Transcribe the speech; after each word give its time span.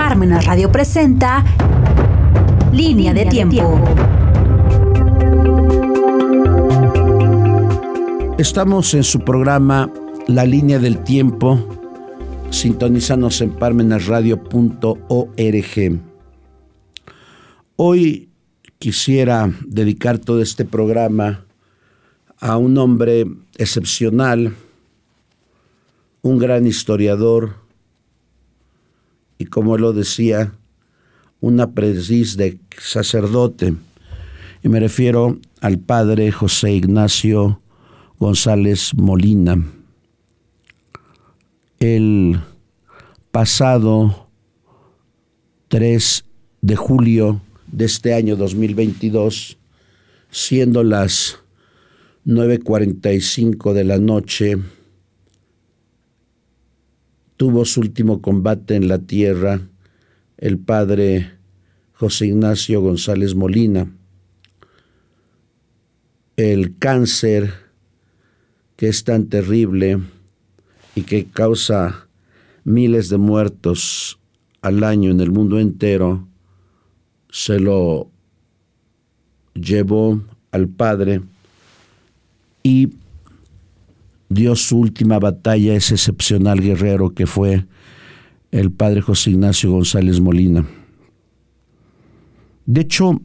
Parmenas 0.00 0.46
Radio 0.46 0.72
presenta 0.72 1.44
Línea 2.72 3.12
de 3.12 3.26
Tiempo. 3.26 3.78
Estamos 8.38 8.94
en 8.94 9.04
su 9.04 9.20
programa 9.20 9.92
La 10.26 10.46
Línea 10.46 10.78
del 10.78 11.04
Tiempo. 11.04 11.78
Sintonízanos 12.48 13.42
en 13.42 13.50
parmenasradio.org. 13.50 16.00
Hoy 17.76 18.30
quisiera 18.78 19.52
dedicar 19.66 20.18
todo 20.18 20.40
este 20.40 20.64
programa 20.64 21.44
a 22.38 22.56
un 22.56 22.78
hombre 22.78 23.26
excepcional, 23.58 24.54
un 26.22 26.38
gran 26.38 26.66
historiador 26.66 27.60
y 29.40 29.46
como 29.46 29.78
lo 29.78 29.94
decía, 29.94 30.52
un 31.40 31.60
aprendiz 31.60 32.36
de 32.36 32.60
sacerdote. 32.78 33.72
Y 34.62 34.68
me 34.68 34.80
refiero 34.80 35.38
al 35.62 35.78
padre 35.78 36.30
José 36.30 36.74
Ignacio 36.74 37.62
González 38.18 38.92
Molina. 38.94 39.64
El 41.78 42.38
pasado 43.30 44.28
3 45.68 46.24
de 46.60 46.76
julio 46.76 47.40
de 47.66 47.86
este 47.86 48.12
año 48.12 48.36
2022, 48.36 49.56
siendo 50.30 50.84
las 50.84 51.38
9.45 52.26 53.72
de 53.72 53.84
la 53.84 53.96
noche, 53.96 54.58
tuvo 57.40 57.64
su 57.64 57.80
último 57.80 58.20
combate 58.20 58.76
en 58.76 58.86
la 58.86 58.98
tierra 58.98 59.62
el 60.36 60.58
padre 60.58 61.38
José 61.94 62.26
Ignacio 62.26 62.82
González 62.82 63.34
Molina. 63.34 63.90
El 66.36 66.76
cáncer 66.76 67.54
que 68.76 68.88
es 68.88 69.04
tan 69.04 69.30
terrible 69.30 70.00
y 70.94 71.00
que 71.04 71.28
causa 71.28 72.08
miles 72.64 73.08
de 73.08 73.16
muertos 73.16 74.18
al 74.60 74.84
año 74.84 75.10
en 75.10 75.20
el 75.20 75.30
mundo 75.30 75.58
entero, 75.58 76.28
se 77.30 77.58
lo 77.58 78.10
llevó 79.54 80.22
al 80.50 80.68
Padre 80.68 81.22
y 82.62 82.99
dio 84.30 84.54
su 84.56 84.78
última 84.78 85.18
batalla 85.18 85.72
a 85.72 85.76
ese 85.76 85.94
excepcional 85.94 86.60
guerrero 86.60 87.10
que 87.10 87.26
fue 87.26 87.66
el 88.52 88.70
padre 88.70 89.02
José 89.02 89.30
Ignacio 89.30 89.70
González 89.70 90.20
Molina. 90.20 90.64
De 92.64 92.80
hecho, 92.82 93.20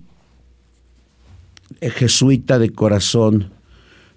jesuita 1.79 2.57
de 2.57 2.71
corazón, 2.71 3.51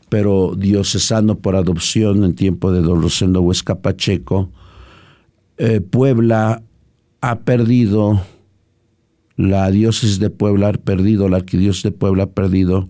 pero 0.09 0.55
diocesano 0.57 1.39
por 1.39 1.57
adopción 1.57 2.25
en 2.25 2.35
tiempo 2.35 2.73
de 2.73 2.81
Don 2.81 3.03
Rosendo 3.03 3.43
Huesca 3.43 3.81
Pacheco, 3.81 4.51
eh, 5.59 5.83
Puebla 5.83 6.63
ha 7.21 7.41
perdido, 7.41 8.23
la 9.37 9.71
diócesis 9.71 10.19
de 10.19 10.31
Puebla 10.31 10.69
ha 10.69 10.73
perdido, 10.73 11.29
la 11.29 11.37
arquidiócesis 11.37 11.83
de 11.85 11.93
Puebla 11.93 12.25
ha 12.25 12.31
perdido 12.31 12.89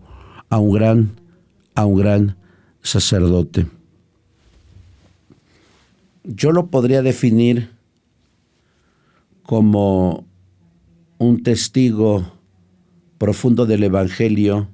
a 0.50 0.58
un 0.58 0.72
gran, 0.72 1.10
a 1.74 1.84
un 1.84 1.98
gran 1.98 2.36
sacerdote. 2.80 3.66
Yo 6.30 6.52
lo 6.52 6.66
podría 6.66 7.00
definir 7.00 7.70
como 9.42 10.26
un 11.16 11.42
testigo 11.42 12.30
profundo 13.16 13.64
del 13.64 13.82
Evangelio 13.82 14.68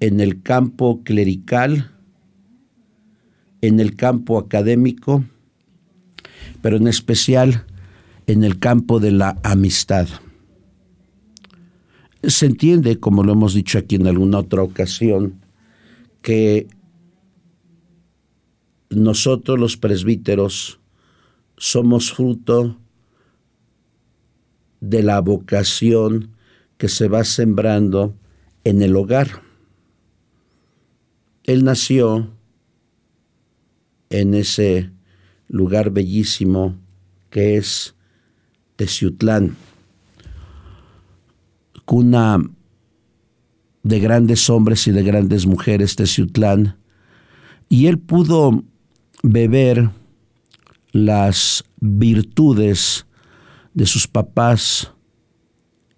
en 0.00 0.18
el 0.18 0.42
campo 0.42 1.04
clerical, 1.04 1.92
en 3.60 3.78
el 3.78 3.94
campo 3.94 4.38
académico, 4.38 5.22
pero 6.60 6.78
en 6.78 6.88
especial 6.88 7.64
en 8.26 8.42
el 8.42 8.58
campo 8.58 8.98
de 8.98 9.12
la 9.12 9.38
amistad. 9.44 10.08
Se 12.24 12.46
entiende, 12.46 12.98
como 12.98 13.22
lo 13.22 13.34
hemos 13.34 13.54
dicho 13.54 13.78
aquí 13.78 13.94
en 13.94 14.08
alguna 14.08 14.38
otra 14.40 14.64
ocasión, 14.64 15.40
que 16.20 16.66
nosotros 18.90 19.58
los 19.58 19.76
presbíteros 19.76 20.80
somos 21.56 22.12
fruto 22.12 22.76
de 24.80 25.02
la 25.02 25.20
vocación 25.20 26.32
que 26.76 26.88
se 26.88 27.06
va 27.08 27.22
sembrando 27.24 28.16
en 28.64 28.82
el 28.82 28.96
hogar. 28.96 29.42
Él 31.44 31.64
nació 31.64 32.30
en 34.08 34.34
ese 34.34 34.90
lugar 35.48 35.90
bellísimo 35.90 36.76
que 37.30 37.56
es 37.56 37.94
Teciutlán, 38.76 39.56
cuna 41.84 42.38
de 43.82 44.00
grandes 44.00 44.50
hombres 44.50 44.86
y 44.88 44.90
de 44.90 45.02
grandes 45.02 45.46
mujeres, 45.46 45.96
Teciutlán, 45.96 46.76
y 47.68 47.86
él 47.86 47.98
pudo 47.98 48.64
beber 49.22 49.90
las 50.92 51.64
virtudes 51.80 53.06
de 53.74 53.86
sus 53.86 54.06
papás 54.08 54.92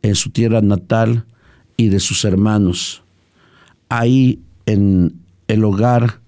en 0.02 0.14
su 0.14 0.30
tierra 0.30 0.60
natal 0.60 1.26
y 1.76 1.88
de 1.88 2.00
sus 2.00 2.24
hermanos. 2.24 3.02
Ahí 3.88 4.40
en 4.66 5.20
el 5.48 5.64
hogar 5.64 6.20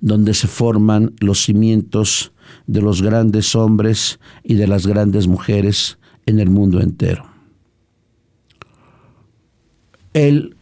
donde 0.00 0.34
se 0.34 0.48
forman 0.48 1.14
los 1.20 1.42
cimientos 1.42 2.32
de 2.66 2.82
los 2.82 3.02
grandes 3.02 3.54
hombres 3.54 4.20
y 4.42 4.54
de 4.54 4.66
las 4.66 4.86
grandes 4.86 5.26
mujeres 5.26 5.98
en 6.26 6.40
el 6.40 6.50
mundo 6.50 6.80
entero. 6.80 7.26
Él 10.12 10.56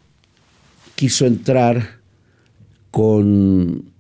quiso 0.95 1.27
entrar 1.27 2.01
con 2.91 3.92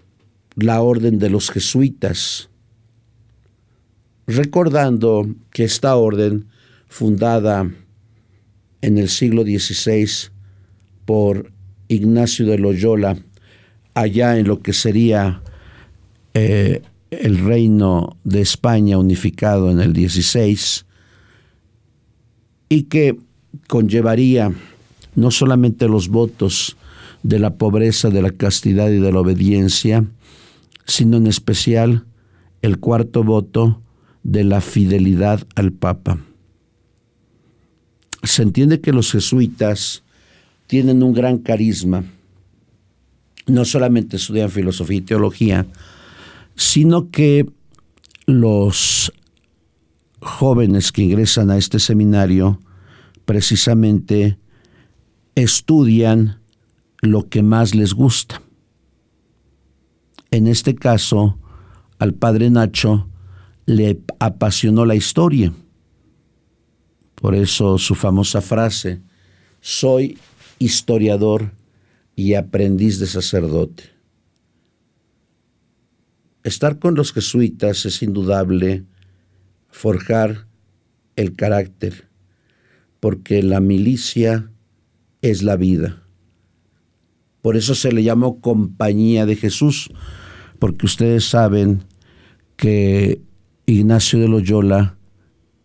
la 0.56 0.80
orden 0.82 1.18
de 1.18 1.30
los 1.30 1.50
jesuitas, 1.50 2.48
recordando 4.26 5.28
que 5.50 5.64
esta 5.64 5.96
orden, 5.96 6.46
fundada 6.88 7.70
en 8.82 8.98
el 8.98 9.08
siglo 9.08 9.42
XVI 9.42 10.30
por 11.04 11.50
Ignacio 11.88 12.46
de 12.46 12.58
Loyola, 12.58 13.16
allá 13.94 14.38
en 14.38 14.46
lo 14.46 14.60
que 14.60 14.72
sería 14.72 15.42
eh, 16.34 16.82
el 17.10 17.38
reino 17.38 18.16
de 18.24 18.40
España 18.40 18.98
unificado 18.98 19.70
en 19.70 19.80
el 19.80 19.94
XVI, 19.94 20.84
y 22.68 22.84
que 22.84 23.18
conllevaría 23.68 24.52
no 25.14 25.30
solamente 25.30 25.88
los 25.88 26.08
votos 26.08 26.76
de 27.22 27.38
la 27.38 27.54
pobreza, 27.54 28.08
de 28.08 28.22
la 28.22 28.30
castidad 28.30 28.90
y 28.90 28.98
de 28.98 29.12
la 29.12 29.20
obediencia, 29.20 30.04
sino 30.84 31.16
en 31.16 31.26
especial 31.26 32.04
el 32.62 32.78
cuarto 32.78 33.24
voto 33.24 33.82
de 34.22 34.44
la 34.44 34.60
fidelidad 34.60 35.46
al 35.54 35.72
Papa. 35.72 36.18
Se 38.22 38.42
entiende 38.42 38.80
que 38.80 38.92
los 38.92 39.10
jesuitas 39.10 40.02
tienen 40.66 41.02
un 41.02 41.12
gran 41.12 41.38
carisma, 41.38 42.04
no 43.46 43.64
solamente 43.64 44.16
estudian 44.16 44.50
filosofía 44.50 44.98
y 44.98 45.02
teología, 45.02 45.66
sino 46.54 47.08
que 47.08 47.46
los 48.26 49.12
jóvenes 50.20 50.92
que 50.92 51.02
ingresan 51.02 51.50
a 51.50 51.56
este 51.56 51.80
seminario 51.80 52.60
precisamente 53.24 54.38
estudian 55.34 56.38
lo 57.00 57.28
que 57.28 57.42
más 57.42 57.74
les 57.74 57.94
gusta. 57.94 58.40
En 60.32 60.46
este 60.46 60.74
caso, 60.74 61.38
al 61.98 62.14
padre 62.14 62.48
Nacho 62.48 63.06
le 63.66 64.00
apasionó 64.18 64.86
la 64.86 64.94
historia. 64.94 65.52
Por 67.16 67.34
eso 67.34 67.76
su 67.76 67.94
famosa 67.94 68.40
frase, 68.40 69.02
soy 69.60 70.18
historiador 70.58 71.52
y 72.16 72.32
aprendiz 72.32 72.98
de 72.98 73.08
sacerdote. 73.08 73.84
Estar 76.44 76.78
con 76.78 76.94
los 76.94 77.12
jesuitas 77.12 77.84
es 77.84 78.02
indudable 78.02 78.86
forjar 79.68 80.46
el 81.14 81.36
carácter, 81.36 82.08
porque 83.00 83.42
la 83.42 83.60
milicia 83.60 84.50
es 85.20 85.42
la 85.42 85.56
vida. 85.56 86.02
Por 87.42 87.58
eso 87.58 87.74
se 87.74 87.92
le 87.92 88.02
llamó 88.02 88.40
compañía 88.40 89.26
de 89.26 89.36
Jesús, 89.36 89.90
porque 90.62 90.86
ustedes 90.86 91.24
saben 91.24 91.82
que 92.56 93.20
Ignacio 93.66 94.20
de 94.20 94.28
Loyola 94.28 94.96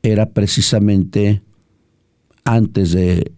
era 0.01 0.31
precisamente 0.31 1.43
antes 2.45 2.93
de 2.93 3.31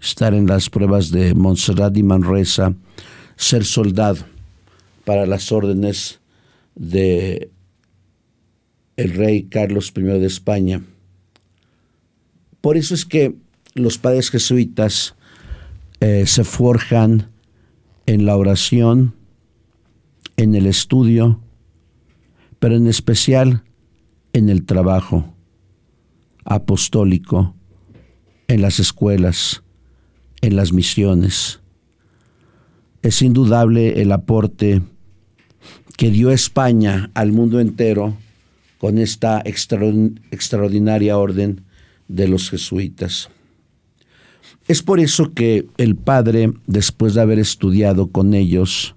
estar 0.00 0.32
en 0.32 0.46
las 0.46 0.70
pruebas 0.70 1.10
de 1.10 1.34
Montserrat 1.34 1.94
y 1.98 2.02
Manresa, 2.02 2.72
ser 3.36 3.66
soldado 3.66 4.24
para 5.04 5.26
las 5.26 5.52
órdenes 5.52 6.20
de 6.74 7.50
el 8.96 9.12
rey 9.12 9.42
Carlos 9.50 9.92
I 9.94 10.00
de 10.00 10.26
España. 10.26 10.82
Por 12.62 12.78
eso 12.78 12.94
es 12.94 13.04
que 13.04 13.34
los 13.74 13.98
padres 13.98 14.30
jesuitas 14.30 15.14
eh, 16.00 16.24
se 16.26 16.42
forjan 16.42 17.28
en 18.06 18.24
la 18.24 18.34
oración, 18.34 19.19
en 20.40 20.54
el 20.54 20.64
estudio, 20.64 21.38
pero 22.58 22.74
en 22.74 22.86
especial 22.86 23.62
en 24.32 24.48
el 24.48 24.64
trabajo 24.64 25.34
apostólico, 26.46 27.54
en 28.48 28.62
las 28.62 28.80
escuelas, 28.80 29.62
en 30.40 30.56
las 30.56 30.72
misiones. 30.72 31.60
Es 33.02 33.20
indudable 33.20 34.00
el 34.00 34.12
aporte 34.12 34.80
que 35.98 36.10
dio 36.10 36.30
España 36.30 37.10
al 37.12 37.32
mundo 37.32 37.60
entero 37.60 38.16
con 38.78 38.96
esta 38.96 39.42
extraordinaria 39.44 41.18
orden 41.18 41.66
de 42.08 42.28
los 42.28 42.48
jesuitas. 42.48 43.28
Es 44.68 44.82
por 44.82 45.00
eso 45.00 45.34
que 45.34 45.66
el 45.76 45.96
padre, 45.96 46.54
después 46.66 47.12
de 47.12 47.20
haber 47.20 47.38
estudiado 47.38 48.10
con 48.10 48.32
ellos, 48.32 48.94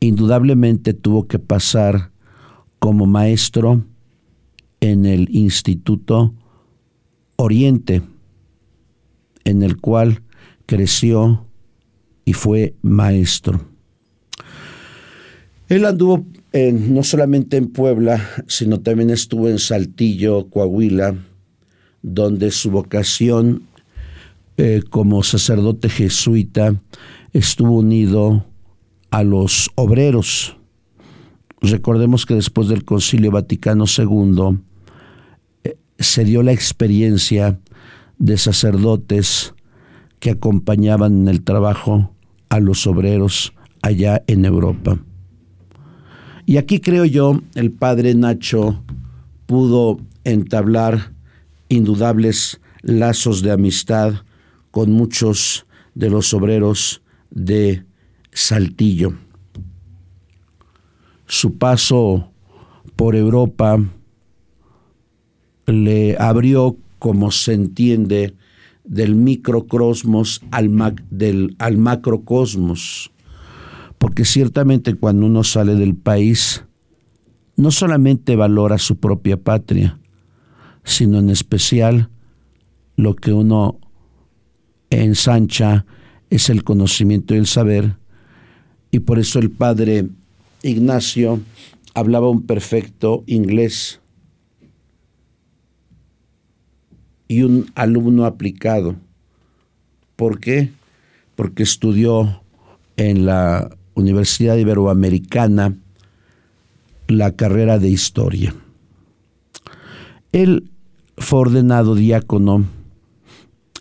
indudablemente 0.00 0.94
tuvo 0.94 1.28
que 1.28 1.38
pasar 1.38 2.10
como 2.78 3.06
maestro 3.06 3.84
en 4.80 5.04
el 5.04 5.28
Instituto 5.30 6.34
Oriente, 7.36 8.02
en 9.44 9.62
el 9.62 9.76
cual 9.78 10.22
creció 10.66 11.46
y 12.24 12.32
fue 12.32 12.74
maestro. 12.82 13.60
Él 15.68 15.84
anduvo 15.84 16.26
no 16.52 17.02
solamente 17.04 17.56
en 17.56 17.68
Puebla, 17.68 18.26
sino 18.48 18.80
también 18.80 19.10
estuvo 19.10 19.48
en 19.48 19.58
Saltillo, 19.58 20.48
Coahuila, 20.50 21.14
donde 22.02 22.50
su 22.50 22.70
vocación 22.70 23.62
eh, 24.56 24.82
como 24.90 25.22
sacerdote 25.22 25.88
jesuita 25.88 26.74
estuvo 27.32 27.78
unido 27.78 28.49
a 29.10 29.22
los 29.22 29.70
obreros. 29.74 30.56
Recordemos 31.60 32.26
que 32.26 32.34
después 32.34 32.68
del 32.68 32.84
Concilio 32.84 33.30
Vaticano 33.30 33.84
II 33.86 34.58
eh, 35.64 35.76
se 35.98 36.24
dio 36.24 36.42
la 36.42 36.52
experiencia 36.52 37.60
de 38.18 38.38
sacerdotes 38.38 39.54
que 40.20 40.30
acompañaban 40.30 41.22
en 41.22 41.28
el 41.28 41.42
trabajo 41.42 42.14
a 42.48 42.60
los 42.60 42.86
obreros 42.86 43.52
allá 43.82 44.22
en 44.26 44.44
Europa. 44.44 44.98
Y 46.46 46.56
aquí 46.56 46.80
creo 46.80 47.04
yo, 47.04 47.40
el 47.54 47.72
padre 47.72 48.14
Nacho 48.14 48.82
pudo 49.46 50.00
entablar 50.24 51.12
indudables 51.68 52.60
lazos 52.82 53.42
de 53.42 53.52
amistad 53.52 54.14
con 54.70 54.92
muchos 54.92 55.66
de 55.94 56.10
los 56.10 56.34
obreros 56.34 57.02
de 57.30 57.84
Saltillo. 58.32 59.14
Su 61.26 61.58
paso 61.58 62.30
por 62.96 63.16
Europa 63.16 63.78
le 65.66 66.16
abrió, 66.18 66.76
como 66.98 67.30
se 67.30 67.54
entiende, 67.54 68.34
del 68.84 69.14
microcosmos 69.14 70.42
al, 70.50 70.70
del, 71.10 71.54
al 71.58 71.78
macrocosmos. 71.78 73.12
Porque 73.98 74.24
ciertamente 74.24 74.94
cuando 74.94 75.26
uno 75.26 75.44
sale 75.44 75.74
del 75.74 75.94
país, 75.94 76.64
no 77.56 77.70
solamente 77.70 78.36
valora 78.36 78.78
su 78.78 78.96
propia 78.96 79.36
patria, 79.36 79.98
sino 80.82 81.18
en 81.18 81.30
especial 81.30 82.08
lo 82.96 83.14
que 83.14 83.32
uno 83.32 83.78
ensancha 84.90 85.86
es 86.30 86.50
el 86.50 86.64
conocimiento 86.64 87.34
y 87.34 87.38
el 87.38 87.46
saber. 87.46 87.99
Y 88.90 89.00
por 89.00 89.18
eso 89.18 89.38
el 89.38 89.50
padre 89.50 90.08
Ignacio 90.62 91.40
hablaba 91.94 92.28
un 92.28 92.42
perfecto 92.42 93.24
inglés 93.26 94.00
y 97.28 97.42
un 97.42 97.70
alumno 97.74 98.24
aplicado. 98.24 98.96
¿Por 100.16 100.40
qué? 100.40 100.72
Porque 101.36 101.62
estudió 101.62 102.42
en 102.96 103.26
la 103.26 103.70
Universidad 103.94 104.56
Iberoamericana 104.56 105.76
la 107.06 107.36
carrera 107.36 107.78
de 107.78 107.88
historia. 107.88 108.54
Él 110.32 110.70
fue 111.16 111.40
ordenado 111.40 111.94
diácono 111.94 112.66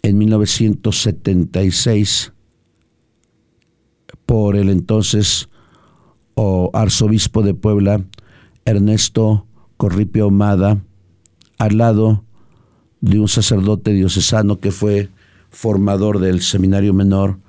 en 0.02 0.18
1976 0.18 2.34
por 4.30 4.56
el 4.56 4.70
entonces 4.70 5.50
arzobispo 6.74 7.42
de 7.42 7.56
Puebla, 7.56 8.06
Ernesto 8.64 9.48
Corripio 9.76 10.28
Omada, 10.28 10.84
al 11.58 11.80
lado 11.80 12.24
de 13.02 13.20
un 13.20 13.28
sacerdote 13.28 13.92
diocesano 13.92 14.60
que 14.60 14.70
fue 14.70 15.10
formador 15.50 16.20
del 16.20 16.42
seminario 16.42 16.94
menor 16.94 17.40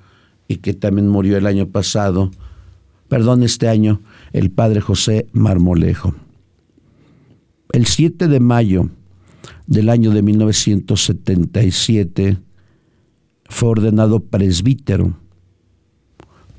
y 0.47 0.55
que 0.55 0.73
también 0.73 1.07
murió 1.07 1.37
el 1.37 1.45
año 1.45 1.67
pasado, 1.67 2.31
perdón, 3.09 3.43
este 3.43 3.69
año, 3.69 4.01
el 4.33 4.49
padre 4.49 4.81
José 4.81 5.27
Marmolejo. 5.33 6.15
El 7.73 7.85
7 7.85 8.27
de 8.27 8.39
mayo 8.39 8.89
del 9.67 9.87
año 9.87 10.09
de 10.09 10.23
1977 10.23 12.39
fue 13.45 13.69
ordenado 13.69 14.19
presbítero, 14.19 15.20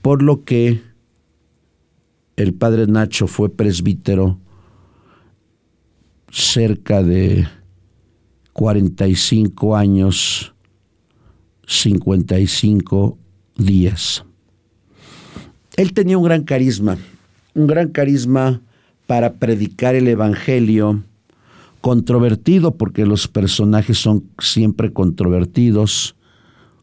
por 0.02 0.22
lo 0.22 0.44
que 0.44 0.82
el 2.36 2.54
padre 2.54 2.86
Nacho 2.88 3.28
fue 3.28 3.48
presbítero 3.48 4.38
cerca 6.30 7.02
de 7.02 7.46
45 8.52 9.76
años, 9.76 10.54
55 11.66 13.18
días. 13.56 14.24
Él 15.76 15.92
tenía 15.92 16.18
un 16.18 16.24
gran 16.24 16.42
carisma, 16.42 16.98
un 17.54 17.66
gran 17.66 17.88
carisma 17.88 18.60
para 19.06 19.34
predicar 19.34 19.94
el 19.94 20.08
Evangelio, 20.08 21.02
controvertido 21.80 22.76
porque 22.76 23.06
los 23.06 23.28
personajes 23.28 23.98
son 23.98 24.24
siempre 24.38 24.92
controvertidos, 24.92 26.16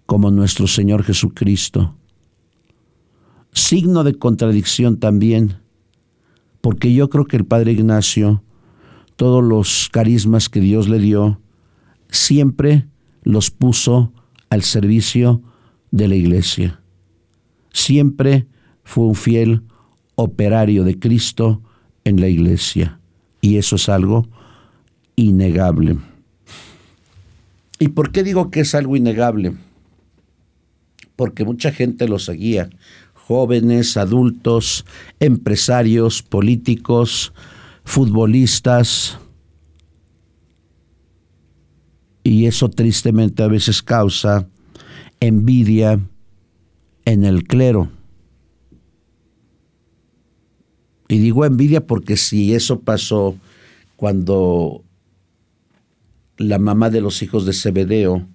como 0.06 0.32
nuestro 0.32 0.68
Señor 0.68 1.04
Jesucristo. 1.04 1.96
Signo 3.60 4.06
de 4.06 4.18
contradicción 4.18 5.00
también, 5.00 5.58
porque 6.62 6.94
yo 6.94 7.10
creo 7.10 7.26
que 7.26 7.36
el 7.36 7.46
Padre 7.46 7.74
Ignacio, 7.74 8.42
todos 9.18 9.44
los 9.44 9.90
carismas 9.92 10.48
que 10.48 10.62
Dios 10.62 10.88
le 10.88 10.98
dio, 10.98 11.42
siempre 12.10 12.88
los 13.22 13.52
puso 13.52 14.14
al 14.50 14.64
servicio 14.64 15.42
de 15.92 16.08
la 16.08 16.16
iglesia. 16.16 16.80
Siempre 17.74 18.48
fue 18.86 19.04
un 19.04 19.16
fiel 19.16 19.64
operario 20.16 20.86
de 20.86 20.98
Cristo 20.98 21.62
en 22.06 22.22
la 22.22 22.30
iglesia. 22.30 23.02
Y 23.42 23.58
eso 23.58 23.76
es 23.76 23.90
algo 23.90 24.26
innegable. 25.18 25.98
¿Y 27.78 27.90
por 27.90 28.14
qué 28.14 28.24
digo 28.24 28.52
que 28.52 28.62
es 28.62 28.74
algo 28.74 28.96
innegable? 28.96 29.54
Porque 31.18 31.44
mucha 31.44 31.74
gente 31.74 32.08
lo 32.08 32.20
seguía, 32.20 32.70
jóvenes, 33.30 33.96
adultos, 33.96 34.88
empresarios, 35.20 36.24
políticos, 36.24 37.32
futbolistas, 37.84 39.20
y 42.24 42.48
eso 42.48 42.70
tristemente 42.70 43.44
a 43.44 43.48
veces 43.48 43.84
causa 43.84 44.50
envidia 45.20 46.00
en 47.06 47.24
el 47.24 47.44
clero. 47.44 47.92
Y 51.08 51.20
digo 51.20 51.46
envidia 51.46 51.86
porque 51.86 52.18
si 52.18 52.56
eso 52.56 52.80
pasó 52.80 53.36
cuando 53.96 54.84
la 56.38 56.58
mamá 56.58 56.90
de 56.90 57.02
los 57.02 57.22
hijos 57.22 57.46
de 57.46 57.54
Zebedeo 57.54 58.28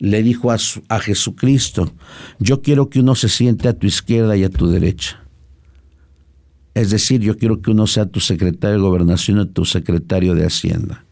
le 0.00 0.22
dijo 0.22 0.50
a, 0.50 0.56
a, 0.88 0.98
Jesucristo, 0.98 1.92
yo 2.38 2.62
quiero 2.62 2.90
que 2.90 3.00
uno 3.00 3.14
se 3.14 3.28
siente 3.28 3.68
a 3.68 3.74
tu 3.74 3.86
izquierda 3.86 4.36
y 4.36 4.44
a 4.44 4.50
tu 4.50 4.66
derecha. 4.66 5.22
Es 6.74 6.90
decir, 6.90 7.20
yo 7.20 7.36
quiero 7.36 7.60
que 7.60 7.70
uno 7.70 7.86
sea 7.86 8.06
tu 8.06 8.20
secretario 8.20 8.76
de 8.76 8.82
gobernación 8.82 9.40
y 9.40 9.46
tu 9.46 9.64
secretario 9.64 10.34
de 10.34 10.46
hacienda. 10.46 11.04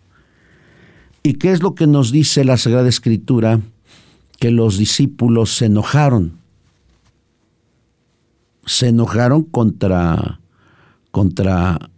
¿Y 1.22 1.34
qué 1.34 1.52
es 1.52 1.62
lo 1.62 1.74
que 1.74 1.86
nos 1.86 2.10
dice 2.10 2.44
la 2.44 2.56
Sagrada 2.56 2.88
Escritura? 2.88 3.60
Que 4.38 4.50
los 4.50 4.78
discípulos 4.78 5.54
se 5.54 5.66
enojaron. 5.66 6.38
Se 8.64 8.88
enojaron 8.88 9.42
contra, 9.42 10.40
contra, 11.10 11.90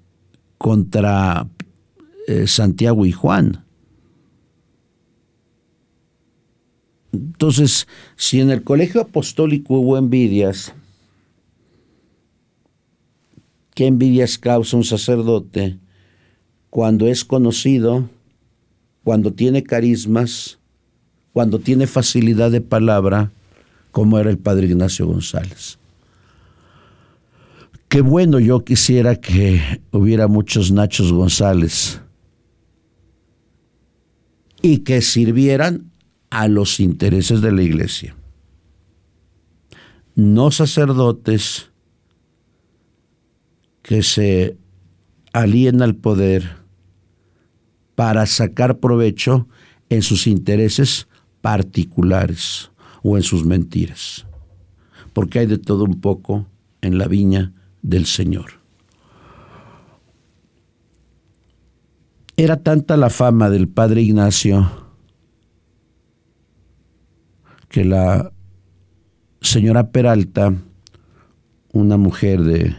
contra 0.58 1.46
eh, 2.26 2.46
Santiago 2.48 3.06
y 3.06 3.12
Juan. 3.12 3.64
Entonces, 7.12 7.88
si 8.16 8.40
en 8.40 8.50
el 8.50 8.62
colegio 8.62 9.00
apostólico 9.00 9.78
hubo 9.78 9.98
envidias, 9.98 10.72
¿qué 13.74 13.86
envidias 13.86 14.38
causa 14.38 14.76
un 14.76 14.84
sacerdote 14.84 15.78
cuando 16.68 17.08
es 17.08 17.24
conocido, 17.24 18.08
cuando 19.02 19.32
tiene 19.32 19.62
carismas, 19.62 20.58
cuando 21.32 21.58
tiene 21.58 21.86
facilidad 21.86 22.50
de 22.50 22.60
palabra, 22.60 23.32
como 23.90 24.18
era 24.18 24.30
el 24.30 24.38
padre 24.38 24.66
Ignacio 24.66 25.06
González? 25.06 25.78
Qué 27.88 28.02
bueno 28.02 28.38
yo 28.38 28.64
quisiera 28.64 29.16
que 29.16 29.82
hubiera 29.90 30.28
muchos 30.28 30.70
Nachos 30.70 31.12
González 31.12 32.00
y 34.62 34.78
que 34.78 35.02
sirvieran 35.02 35.90
a 36.30 36.48
los 36.48 36.80
intereses 36.80 37.40
de 37.40 37.52
la 37.52 37.62
iglesia. 37.62 38.16
No 40.14 40.50
sacerdotes 40.50 41.70
que 43.82 44.02
se 44.02 44.56
alíen 45.32 45.82
al 45.82 45.96
poder 45.96 46.58
para 47.94 48.26
sacar 48.26 48.78
provecho 48.78 49.48
en 49.88 50.02
sus 50.02 50.26
intereses 50.26 51.08
particulares 51.40 52.70
o 53.02 53.16
en 53.16 53.22
sus 53.22 53.44
mentiras. 53.44 54.26
Porque 55.12 55.40
hay 55.40 55.46
de 55.46 55.58
todo 55.58 55.84
un 55.84 56.00
poco 56.00 56.46
en 56.80 56.98
la 56.98 57.08
viña 57.08 57.52
del 57.82 58.06
Señor. 58.06 58.60
Era 62.36 62.62
tanta 62.62 62.96
la 62.96 63.10
fama 63.10 63.50
del 63.50 63.68
padre 63.68 64.02
Ignacio 64.02 64.89
que 67.70 67.84
la 67.84 68.32
señora 69.40 69.90
Peralta, 69.92 70.52
una 71.72 71.96
mujer 71.96 72.42
de 72.42 72.76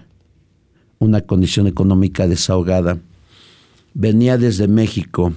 una 0.99 1.21
condición 1.21 1.65
económica 1.65 2.27
desahogada, 2.27 2.99
venía 3.93 4.37
desde 4.37 4.67
México 4.67 5.33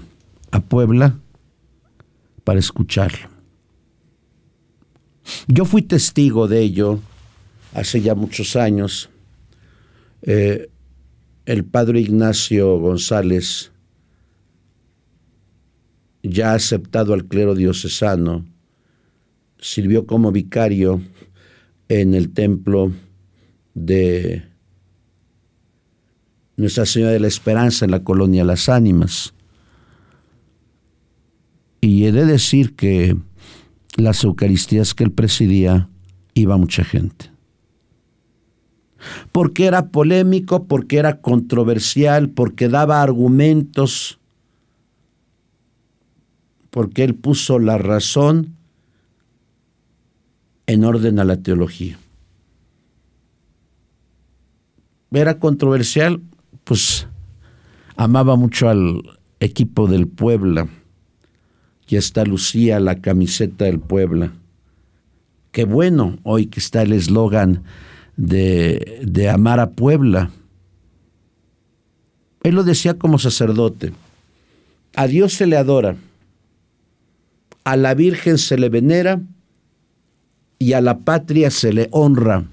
a 0.51 0.61
Puebla 0.61 1.19
para 2.43 2.59
escucharlo. 2.59 3.29
Yo 5.47 5.65
fui 5.65 5.83
testigo 5.83 6.49
de 6.49 6.61
ello 6.61 6.99
hace 7.75 8.03
ya 8.03 8.17
muchos 8.17 8.57
años. 8.57 9.09
Eh, 10.23 10.69
el 11.47 11.65
padre 11.65 12.01
Ignacio 12.01 12.79
González, 12.79 13.71
ya 16.25 16.55
aceptado 16.55 17.15
al 17.15 17.27
clero 17.27 17.55
diocesano, 17.55 18.45
sirvió 19.65 20.07
como 20.07 20.31
vicario 20.31 21.01
en 21.89 22.13
el 22.13 22.35
templo 22.35 22.93
de 23.73 24.45
Nuestra 26.59 26.85
Señora 26.85 27.13
de 27.13 27.21
la 27.21 27.29
Esperanza 27.29 27.87
en 27.87 27.91
la 27.91 28.05
colonia 28.05 28.45
Las 28.45 28.69
Ánimas. 28.69 29.33
Y 31.81 32.05
he 32.05 32.13
de 32.13 32.27
decir 32.27 32.77
que 32.77 33.17
las 33.97 34.23
Eucaristías 34.23 34.93
que 34.93 35.05
él 35.05 35.13
presidía 35.13 35.89
iba 36.35 36.59
mucha 36.59 36.85
gente. 36.85 37.31
Porque 39.33 39.65
era 39.65 39.89
polémico, 39.89 40.67
porque 40.67 40.99
era 40.99 41.23
controversial, 41.23 42.29
porque 42.29 42.69
daba 42.69 43.01
argumentos 43.01 44.21
porque 46.69 47.05
él 47.05 47.15
puso 47.15 47.61
la 47.61 47.79
razón 47.79 48.57
en 50.67 50.85
orden 50.85 51.19
a 51.19 51.25
la 51.25 51.37
teología. 51.37 51.99
Era 55.13 55.39
controversial, 55.39 56.21
pues 56.65 57.07
amaba 57.97 58.37
mucho 58.37 58.69
al 58.69 59.03
equipo 59.39 59.87
del 59.87 60.09
Puebla 60.09 60.69
y 61.87 61.97
hasta 61.97 62.25
lucía 62.25 62.81
la 62.81 63.01
camiseta 63.01 63.67
del 63.67 63.79
Puebla. 63.79 64.33
Qué 65.53 65.65
bueno 65.65 66.19
hoy 66.25 66.47
que 66.47 66.59
está 66.59 66.83
el 66.83 66.93
eslogan 66.93 67.63
de, 68.17 69.01
de 69.05 69.29
amar 69.29 69.61
a 69.61 69.71
Puebla. 69.71 70.31
Él 72.43 72.57
lo 72.57 72.65
decía 72.65 72.95
como 72.95 73.19
sacerdote. 73.19 73.93
A 74.97 75.07
Dios 75.07 75.35
se 75.35 75.47
le 75.47 75.57
adora 75.57 75.97
a 77.65 77.77
la 77.77 77.95
Virgen 77.95 78.39
se 78.39 78.59
le 78.59 78.69
venera 78.69 79.21
y 80.65 80.73
a 80.73 80.81
la 80.81 81.01
patria 81.01 81.51
se 81.51 81.75
le 81.75 81.89
honra. 81.91 82.47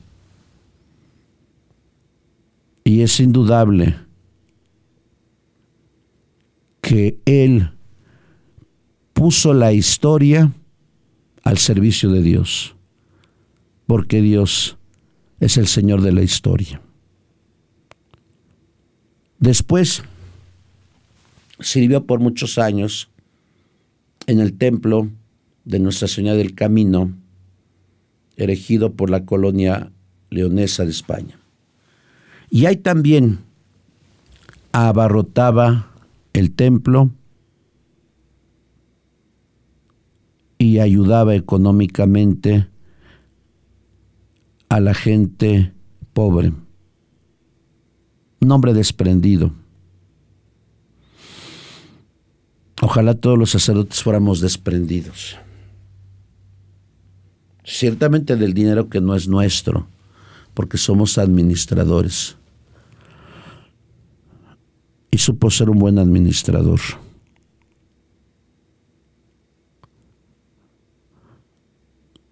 Y 2.83 3.03
es 3.03 3.21
indudable 3.21 3.95
que 6.81 7.17
Él 7.23 7.71
puso 9.13 9.53
la 9.53 9.71
historia 9.71 10.51
al 11.43 11.57
servicio 11.57 12.11
de 12.11 12.21
Dios, 12.21 12.75
porque 13.87 14.21
Dios 14.21 14.77
es 15.39 15.55
el 15.55 15.67
Señor 15.67 16.01
de 16.01 16.11
la 16.11 16.21
historia. 16.21 16.81
Después 19.39 20.03
sirvió 21.61 22.05
por 22.05 22.19
muchos 22.19 22.57
años 22.57 23.09
en 24.27 24.41
el 24.41 24.57
templo 24.57 25.09
de 25.63 25.79
Nuestra 25.79 26.09
Señora 26.09 26.35
del 26.35 26.55
Camino, 26.55 27.20
erigido 28.41 28.93
por 28.93 29.09
la 29.09 29.25
colonia 29.25 29.91
leonesa 30.29 30.83
de 30.83 30.91
España. 30.91 31.39
Y 32.49 32.65
ahí 32.65 32.77
también 32.77 33.39
abarrotaba 34.71 35.91
el 36.33 36.51
templo 36.51 37.11
y 40.57 40.79
ayudaba 40.79 41.35
económicamente 41.35 42.67
a 44.69 44.79
la 44.79 44.93
gente 44.93 45.73
pobre. 46.13 46.53
Un 48.39 48.51
hombre 48.51 48.73
desprendido. 48.73 49.53
Ojalá 52.81 53.13
todos 53.13 53.37
los 53.37 53.51
sacerdotes 53.51 54.01
fuéramos 54.01 54.41
desprendidos. 54.41 55.37
Ciertamente 57.63 58.35
del 58.35 58.53
dinero 58.53 58.89
que 58.89 59.01
no 59.01 59.15
es 59.15 59.27
nuestro, 59.27 59.87
porque 60.53 60.77
somos 60.77 61.17
administradores. 61.17 62.37
Y 65.11 65.17
supo 65.17 65.51
ser 65.51 65.69
un 65.69 65.79
buen 65.79 65.99
administrador. 65.99 66.79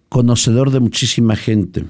Conocedor 0.07 0.71
de 0.71 0.79
muchísima 0.79 1.35
gente. 1.35 1.85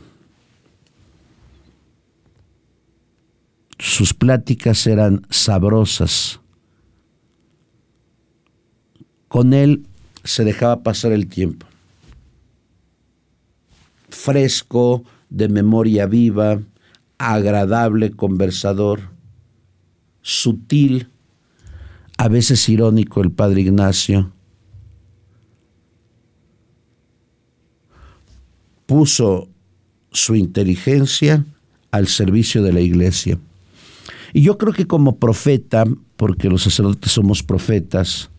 Sus 3.78 4.14
pláticas 4.14 4.86
eran 4.88 5.26
sabrosas 5.30 6.40
con 9.30 9.54
él 9.54 9.86
se 10.26 10.44
dejaba 10.44 10.84
pasar 10.84 11.14
el 11.14 11.28
tiempo. 11.28 11.66
Fresco, 14.10 15.04
de 15.30 15.48
memoria 15.50 16.06
viva, 16.06 16.60
agradable 17.18 18.12
conversador, 18.12 19.10
sutil, 20.22 21.10
a 22.18 22.28
veces 22.28 22.68
irónico 22.68 23.22
el 23.22 23.32
padre 23.32 23.62
Ignacio. 23.62 24.32
Puso 28.86 29.48
su 30.12 30.36
inteligencia 30.36 31.46
al 31.92 32.08
servicio 32.08 32.64
de 32.64 32.74
la 32.74 32.82
iglesia. 32.82 33.40
Y 34.34 34.42
yo 34.42 34.58
creo 34.58 34.74
que 34.74 34.88
como 34.88 35.18
profeta, 35.18 35.86
porque 36.18 36.50
los 36.50 36.64
sacerdotes 36.64 37.12
somos 37.12 37.44
profetas, 37.44 38.30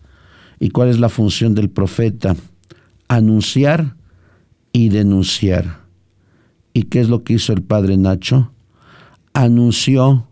¿Y 0.61 0.69
cuál 0.69 0.89
es 0.89 0.99
la 0.99 1.09
función 1.09 1.55
del 1.55 1.71
profeta? 1.71 2.35
Anunciar 3.07 3.95
y 4.73 4.89
denunciar. 4.89 5.81
¿Y 6.73 6.83
qué 6.83 7.01
es 7.01 7.09
lo 7.09 7.23
que 7.23 7.33
hizo 7.33 7.53
el 7.53 7.61
padre 7.61 7.97
Nacho? 7.97 8.51
Anunció 9.33 10.27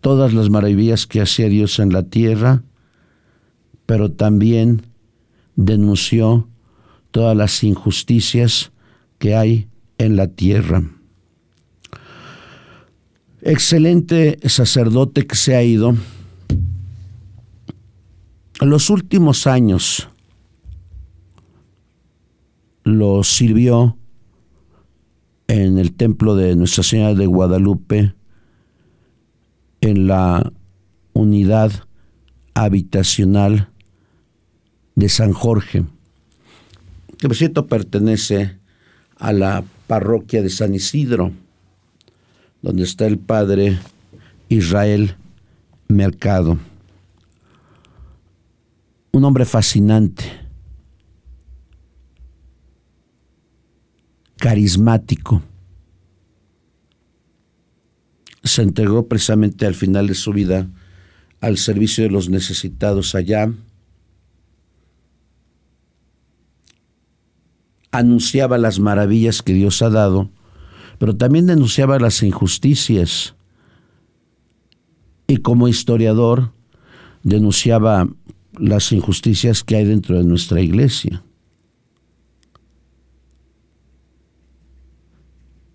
todas 0.00 0.32
las 0.32 0.50
maravillas 0.50 1.06
que 1.06 1.20
hacía 1.20 1.48
Dios 1.48 1.78
en 1.78 1.92
la 1.92 2.02
tierra, 2.02 2.62
pero 3.86 4.10
también 4.10 4.82
denunció 5.54 6.48
todas 7.10 7.36
las 7.36 7.62
injusticias 7.62 8.72
que 9.18 9.36
hay 9.36 9.68
en 9.98 10.16
la 10.16 10.26
tierra. 10.28 10.82
Excelente 13.42 14.38
sacerdote 14.48 15.26
que 15.26 15.36
se 15.36 15.54
ha 15.56 15.62
ido. 15.62 15.96
En 18.60 18.70
los 18.70 18.90
últimos 18.90 19.46
años 19.46 20.08
lo 22.84 23.22
sirvió 23.22 23.96
en 25.48 25.78
el 25.78 25.92
templo 25.92 26.34
de 26.34 26.56
Nuestra 26.56 26.82
Señora 26.82 27.14
de 27.14 27.26
Guadalupe, 27.26 28.14
en 29.80 30.06
la 30.06 30.52
unidad 31.12 31.72
habitacional 32.54 33.68
de 34.94 35.08
San 35.08 35.32
Jorge, 35.32 35.84
que 37.18 37.28
por 37.28 37.36
cierto 37.36 37.66
pertenece 37.66 38.58
a 39.16 39.32
la 39.32 39.64
parroquia 39.86 40.42
de 40.42 40.50
San 40.50 40.74
Isidro, 40.74 41.32
donde 42.62 42.84
está 42.84 43.06
el 43.06 43.18
padre 43.18 43.78
Israel 44.48 45.16
Mercado. 45.88 46.58
Un 49.12 49.24
hombre 49.24 49.44
fascinante, 49.44 50.24
carismático. 54.42 55.40
Se 58.42 58.62
entregó 58.62 59.06
precisamente 59.06 59.66
al 59.66 59.76
final 59.76 60.08
de 60.08 60.14
su 60.14 60.32
vida 60.32 60.68
al 61.40 61.58
servicio 61.58 62.02
de 62.02 62.10
los 62.10 62.28
necesitados 62.28 63.14
allá. 63.14 63.52
Anunciaba 67.92 68.58
las 68.58 68.80
maravillas 68.80 69.42
que 69.42 69.52
Dios 69.52 69.80
ha 69.80 69.90
dado, 69.90 70.28
pero 70.98 71.16
también 71.16 71.46
denunciaba 71.46 72.00
las 72.00 72.20
injusticias. 72.24 73.36
Y 75.28 75.36
como 75.36 75.68
historiador 75.68 76.50
denunciaba 77.22 78.08
las 78.58 78.90
injusticias 78.90 79.62
que 79.62 79.76
hay 79.76 79.84
dentro 79.84 80.18
de 80.18 80.24
nuestra 80.24 80.60
iglesia. 80.60 81.22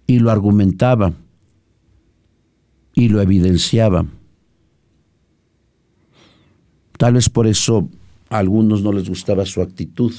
Y 0.08 0.20
lo 0.20 0.32
argumentaba 0.32 1.14
y 2.94 3.10
lo 3.10 3.22
evidenciaba. 3.22 4.08
Tal 6.98 7.14
vez 7.14 7.30
por 7.30 7.46
eso 7.46 7.90
a 8.30 8.40
algunos 8.40 8.82
no 8.82 8.92
les 8.92 9.08
gustaba 9.08 9.46
su 9.46 9.62
actitud. 9.62 10.14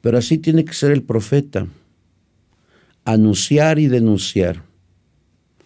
Pero 0.00 0.18
así 0.18 0.38
tiene 0.38 0.64
que 0.64 0.72
ser 0.72 0.92
el 0.92 1.02
profeta. 1.02 1.66
Anunciar 3.04 3.78
y 3.78 3.88
denunciar. 3.88 4.62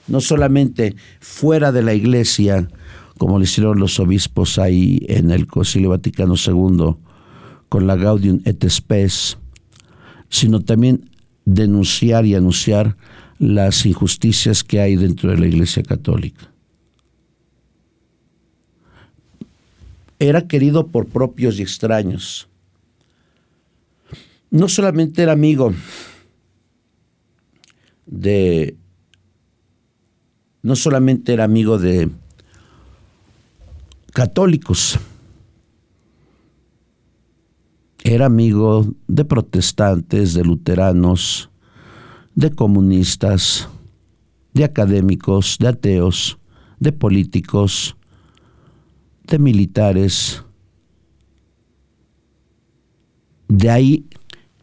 No 0.09 0.21
solamente 0.21 0.97
fuera 1.21 1.73
de 1.73 1.83
la 1.83 1.93
iglesia, 1.93 2.69
como 3.19 3.39
lo 3.39 3.45
hicieron 3.45 3.79
los 3.79 3.99
obispos 4.01 4.59
ahí 4.59 5.05
en 5.09 5.31
el 5.31 5.47
Concilio 5.47 5.91
Vaticano 5.91 6.35
II 6.37 6.97
con 7.69 7.87
la 7.87 7.97
Gaudium 7.97 8.41
et 8.45 8.65
Spes, 8.69 9.39
sino 10.29 10.61
también 10.61 11.11
denunciar 11.47 12.27
y 12.27 12.35
anunciar 12.35 12.97
las 13.39 13.87
injusticias 13.87 14.63
que 14.63 14.81
hay 14.81 14.97
dentro 14.97 15.31
de 15.31 15.39
la 15.39 15.47
Iglesia 15.47 15.83
Católica. 15.83 16.51
era 20.19 20.47
querido 20.47 20.89
por 20.89 21.07
propios 21.07 21.59
y 21.59 21.63
extraños. 21.63 22.49
No 24.51 24.69
solamente 24.69 25.23
era 25.23 25.33
amigo 25.33 25.75
de, 28.07 28.77
no 30.63 30.77
solamente 30.77 31.33
era 31.33 31.45
amigo 31.45 31.79
de 31.79 32.09
católicos, 34.13 34.99
era 38.15 38.27
amigo 38.27 38.87
de 39.09 39.25
protestantes, 39.25 40.33
de 40.33 40.45
luteranos, 40.45 41.51
de 42.37 42.53
comunistas, 42.53 43.69
de 44.55 44.63
académicos, 44.63 45.57
de 45.59 45.67
ateos, 45.67 46.39
de 46.79 46.93
políticos, 46.93 47.97
de 49.25 49.41
militares. 49.41 50.45
De 53.49 53.71
ahí 53.71 54.07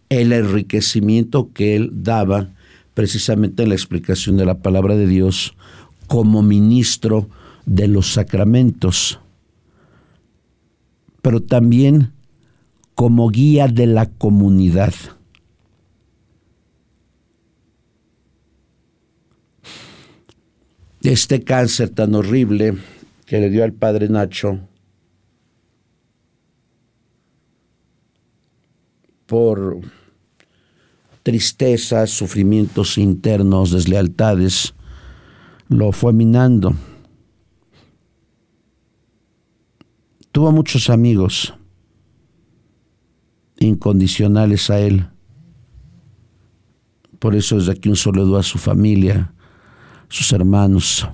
el 0.08 0.32
enriquecimiento 0.32 1.52
que 1.52 1.76
él 1.76 1.92
daba 1.92 2.54
precisamente 2.94 3.64
en 3.64 3.70
la 3.70 3.76
explicación 3.76 4.38
de 4.38 4.46
la 4.46 4.62
palabra 4.62 4.96
de 4.96 5.08
Dios 5.08 5.54
como 6.08 6.44
ministro 6.44 7.28
de 7.66 7.90
los 7.90 8.14
sacramentos, 8.14 9.20
pero 11.22 11.42
también 11.42 12.14
como 12.96 13.30
guía 13.30 13.68
de 13.68 13.88
la 13.88 14.06
comunidad. 14.06 14.94
Este 21.02 21.44
cáncer 21.44 21.90
tan 21.90 22.16
horrible 22.16 22.78
que 23.26 23.40
le 23.40 23.50
dio 23.50 23.64
al 23.64 23.74
padre 23.74 24.08
Nacho 24.08 24.60
por 29.26 29.80
tristezas, 31.24 32.12
sufrimientos 32.12 32.98
internos, 32.98 33.72
deslealtades, 33.72 34.76
lo 35.68 35.92
fue 35.92 36.14
minando. 36.14 36.76
Tuvo 40.32 40.52
muchos 40.52 40.90
amigos 40.90 41.54
incondicionales 43.67 44.69
a 44.69 44.80
él. 44.80 45.08
Por 47.19 47.36
eso 47.36 47.58
desde 47.58 47.71
aquí 47.71 47.89
un 47.89 47.95
saludo 47.95 48.38
a 48.38 48.43
su 48.43 48.58
familia, 48.58 49.34
sus 50.10 50.32
hermanos 50.34 51.08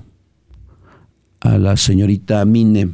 a 1.39 1.57
la 1.57 1.77
señorita 1.77 2.41
Amine, 2.41 2.89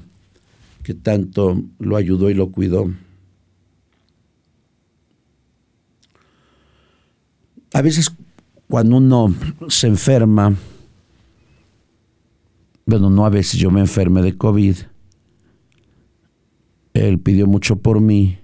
que 0.84 0.94
tanto 0.94 1.62
lo 1.80 1.96
ayudó 1.96 2.30
y 2.30 2.34
lo 2.34 2.52
cuidó. 2.52 2.92
A 7.74 7.82
veces 7.82 8.12
cuando 8.68 8.98
uno 8.98 9.34
se 9.68 9.88
enferma, 9.88 10.56
bueno, 12.86 13.10
no 13.10 13.26
a 13.26 13.30
veces 13.30 13.60
yo 13.60 13.72
me 13.72 13.80
enfermé 13.80 14.22
de 14.22 14.38
COVID, 14.38 14.76
él 16.94 17.20
pidió 17.20 17.48
mucho 17.48 17.76
por 17.76 18.00
mí. 18.00 18.38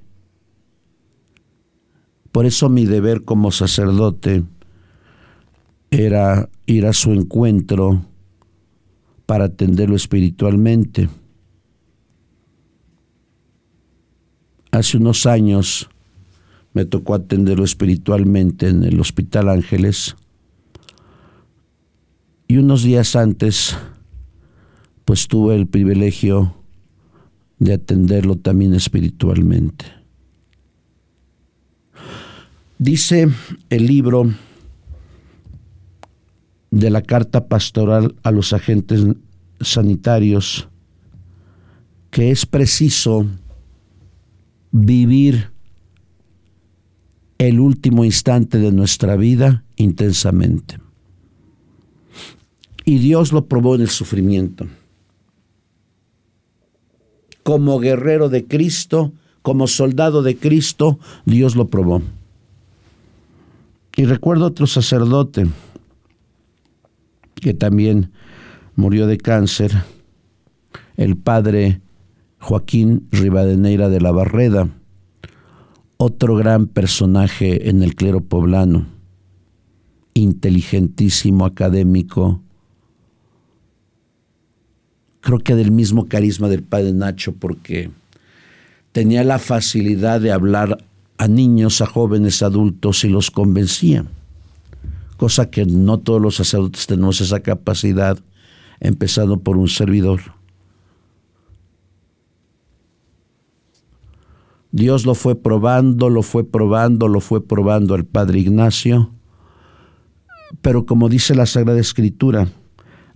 Por 2.31 2.45
eso 2.45 2.69
mi 2.69 2.85
deber 2.85 3.23
como 3.23 3.51
sacerdote 3.51 4.43
era 5.89 6.49
ir 6.65 6.85
a 6.85 6.93
su 6.93 7.11
encuentro 7.11 8.05
para 9.25 9.45
atenderlo 9.45 9.95
espiritualmente. 9.95 11.09
Hace 14.71 14.97
unos 14.97 15.25
años 15.25 15.89
me 16.73 16.85
tocó 16.85 17.13
atenderlo 17.13 17.65
espiritualmente 17.65 18.69
en 18.69 18.85
el 18.85 18.99
Hospital 19.01 19.49
Ángeles 19.49 20.15
y 22.47 22.57
unos 22.57 22.83
días 22.83 23.15
antes 23.17 23.77
pues 25.03 25.27
tuve 25.27 25.55
el 25.55 25.67
privilegio 25.67 26.55
de 27.59 27.73
atenderlo 27.73 28.37
también 28.37 28.73
espiritualmente. 28.73 30.00
Dice 32.81 33.29
el 33.69 33.85
libro 33.85 34.33
de 36.71 36.89
la 36.89 37.03
carta 37.03 37.47
pastoral 37.47 38.15
a 38.23 38.31
los 38.31 38.53
agentes 38.53 39.05
sanitarios 39.59 40.67
que 42.09 42.31
es 42.31 42.47
preciso 42.47 43.27
vivir 44.71 45.51
el 47.37 47.59
último 47.59 48.03
instante 48.03 48.57
de 48.57 48.71
nuestra 48.71 49.15
vida 49.15 49.63
intensamente. 49.75 50.79
Y 52.83 52.97
Dios 52.97 53.31
lo 53.31 53.45
probó 53.45 53.75
en 53.75 53.81
el 53.81 53.89
sufrimiento. 53.89 54.65
Como 57.43 57.77
guerrero 57.77 58.29
de 58.29 58.47
Cristo, 58.47 59.13
como 59.43 59.67
soldado 59.67 60.23
de 60.23 60.35
Cristo, 60.35 60.97
Dios 61.27 61.55
lo 61.55 61.67
probó. 61.67 62.01
Y 63.95 64.05
recuerdo 64.05 64.45
otro 64.45 64.67
sacerdote, 64.67 65.47
que 67.35 67.53
también 67.53 68.11
murió 68.75 69.07
de 69.07 69.17
cáncer, 69.17 69.71
el 70.95 71.17
padre 71.17 71.81
Joaquín 72.39 73.07
Rivadeneira 73.11 73.89
de 73.89 73.99
la 73.99 74.11
Barreda, 74.11 74.69
otro 75.97 76.35
gran 76.35 76.67
personaje 76.67 77.69
en 77.69 77.83
el 77.83 77.95
clero 77.95 78.21
poblano, 78.21 78.87
inteligentísimo 80.13 81.45
académico, 81.45 82.41
creo 85.19 85.39
que 85.39 85.55
del 85.55 85.71
mismo 85.71 86.07
carisma 86.07 86.49
del 86.49 86.63
padre 86.63 86.93
Nacho, 86.93 87.33
porque 87.33 87.91
tenía 88.91 89.23
la 89.23 89.37
facilidad 89.37 90.21
de 90.21 90.31
hablar 90.31 90.83
a 91.21 91.27
niños, 91.27 91.81
a 91.81 91.85
jóvenes, 91.85 92.41
adultos 92.41 93.03
y 93.03 93.07
los 93.07 93.29
convencía, 93.29 94.05
cosa 95.17 95.51
que 95.51 95.67
no 95.67 95.99
todos 95.99 96.19
los 96.19 96.37
sacerdotes 96.37 96.87
tenemos 96.87 97.21
esa 97.21 97.41
capacidad, 97.41 98.17
empezando 98.79 99.39
por 99.39 99.55
un 99.55 99.67
servidor. 99.67 100.19
Dios 104.71 105.05
lo 105.05 105.13
fue 105.13 105.35
probando, 105.35 106.09
lo 106.09 106.23
fue 106.23 106.43
probando, 106.43 107.07
lo 107.07 107.19
fue 107.19 107.45
probando 107.45 107.93
al 107.93 108.05
Padre 108.05 108.39
Ignacio, 108.39 109.11
pero 110.63 110.87
como 110.87 111.07
dice 111.07 111.35
la 111.35 111.45
Sagrada 111.45 111.79
Escritura, 111.79 112.47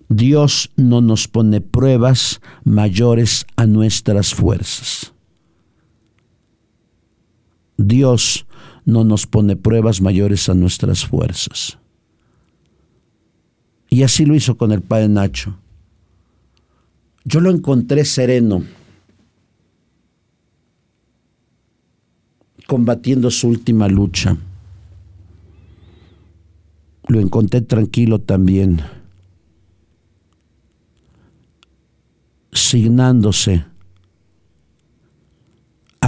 Dios 0.10 0.70
no 0.76 1.02
nos 1.02 1.28
pone 1.28 1.60
pruebas 1.60 2.40
mayores 2.64 3.48
a 3.56 3.66
nuestras 3.66 4.36
fuerzas. 4.36 5.15
Dios 7.78 8.46
no 8.86 9.04
nos 9.04 9.28
pone 9.28 9.56
pruebas 9.56 10.02
mayores 10.02 10.48
a 10.50 10.54
nuestras 10.54 11.06
fuerzas. 11.06 11.78
Y 13.90 14.04
así 14.04 14.26
lo 14.26 14.36
hizo 14.36 14.58
con 14.58 14.72
el 14.72 14.82
Padre 14.82 15.10
Nacho. 15.10 15.58
Yo 17.24 17.40
lo 17.40 17.50
encontré 17.50 18.06
sereno, 18.06 18.64
combatiendo 22.68 23.32
su 23.32 23.48
última 23.48 23.88
lucha. 23.88 24.38
Lo 27.08 27.20
encontré 27.20 27.62
tranquilo 27.62 28.20
también, 28.20 28.82
signándose, 32.52 33.66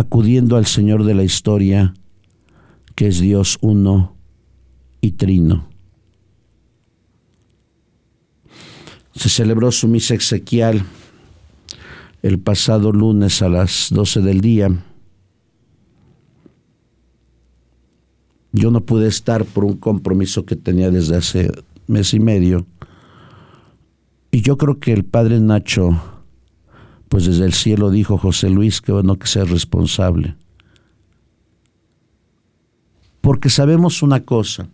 acudiendo 0.07 0.55
al 0.55 0.65
Señor 0.65 1.03
de 1.03 1.13
la 1.13 1.23
historia, 1.23 1.93
que 2.95 3.09
es 3.09 3.19
Dios 3.19 3.57
uno 3.59 4.15
y 5.01 5.11
trino. 5.11 5.67
Se 9.13 9.27
celebró 9.27 9.69
su 9.73 9.89
misa 9.89 10.13
exequial 10.13 10.85
el 12.21 12.39
pasado 12.39 12.93
lunes 12.93 13.41
a 13.41 13.49
las 13.49 13.89
12 13.91 14.21
del 14.21 14.39
día. 14.39 14.69
Yo 18.53 18.71
no 18.71 18.85
pude 18.85 19.09
estar 19.09 19.43
por 19.43 19.65
un 19.65 19.75
compromiso 19.75 20.45
que 20.45 20.55
tenía 20.55 20.89
desde 20.89 21.17
hace 21.17 21.51
mes 21.87 22.13
y 22.13 22.21
medio. 22.21 22.65
Y 24.31 24.39
yo 24.39 24.55
creo 24.57 24.79
que 24.79 24.93
el 24.93 25.03
padre 25.03 25.41
Nacho, 25.41 26.16
pues 27.17 27.25
desde 27.25 27.45
el 27.45 27.53
cielo 27.53 27.89
dijo 27.89 28.19
José 28.19 28.47
Luis 28.47 28.79
que 28.79 28.91
bueno 28.91 29.17
que 29.17 29.25
sea 29.25 29.43
responsable. 29.43 30.35
Porque 33.21 33.49
sabemos 33.49 34.03
una 34.03 34.19
cosa, 34.19 34.69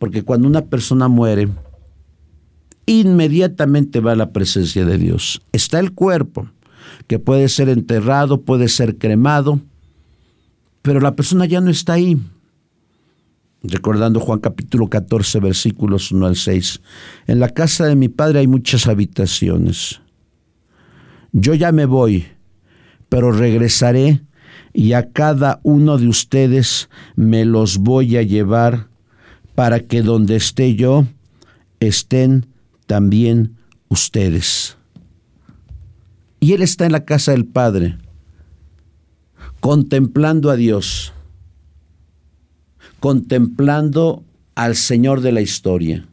porque 0.00 0.24
cuando 0.24 0.48
una 0.48 0.62
persona 0.62 1.06
muere, 1.06 1.48
inmediatamente 2.86 4.00
va 4.00 4.10
a 4.10 4.16
la 4.16 4.32
presencia 4.32 4.84
de 4.84 4.98
Dios. 4.98 5.42
Está 5.52 5.78
el 5.78 5.92
cuerpo, 5.92 6.48
que 7.06 7.20
puede 7.20 7.48
ser 7.48 7.68
enterrado, 7.68 8.40
puede 8.40 8.66
ser 8.66 8.98
cremado, 8.98 9.60
pero 10.82 10.98
la 10.98 11.14
persona 11.14 11.46
ya 11.46 11.60
no 11.60 11.70
está 11.70 11.92
ahí. 11.92 12.18
Recordando 13.62 14.18
Juan 14.18 14.40
capítulo 14.40 14.88
14, 14.88 15.38
versículos 15.38 16.10
1 16.10 16.26
al 16.26 16.34
6. 16.34 16.80
En 17.28 17.38
la 17.38 17.50
casa 17.50 17.86
de 17.86 17.94
mi 17.94 18.08
padre 18.08 18.40
hay 18.40 18.48
muchas 18.48 18.88
habitaciones. 18.88 20.00
Yo 21.32 21.54
ya 21.54 21.72
me 21.72 21.86
voy, 21.86 22.26
pero 23.08 23.32
regresaré 23.32 24.22
y 24.72 24.92
a 24.92 25.10
cada 25.10 25.60
uno 25.62 25.98
de 25.98 26.08
ustedes 26.08 26.88
me 27.16 27.44
los 27.44 27.78
voy 27.78 28.16
a 28.16 28.22
llevar 28.22 28.88
para 29.54 29.80
que 29.80 30.02
donde 30.02 30.36
esté 30.36 30.74
yo 30.74 31.06
estén 31.80 32.46
también 32.86 33.56
ustedes. 33.88 34.76
Y 36.40 36.52
él 36.52 36.62
está 36.62 36.86
en 36.86 36.92
la 36.92 37.04
casa 37.04 37.32
del 37.32 37.44
Padre, 37.44 37.98
contemplando 39.60 40.50
a 40.50 40.56
Dios, 40.56 41.12
contemplando 42.98 44.24
al 44.54 44.76
Señor 44.76 45.20
de 45.20 45.32
la 45.32 45.40
historia. 45.40 46.06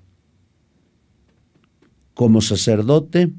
Como 2.13 2.41
sacerdote, 2.41 3.31